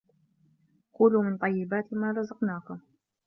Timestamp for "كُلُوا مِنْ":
0.93-1.37